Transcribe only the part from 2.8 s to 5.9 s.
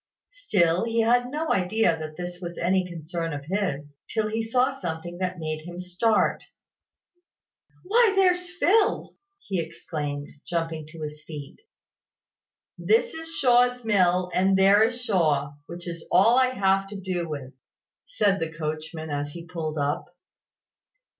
concern of his, till he saw something that made him